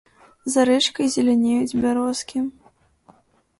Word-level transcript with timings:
За 0.53 0.63
рэчкай 0.69 1.11
зелянеюць 1.17 1.77
бярозкі. 1.85 2.39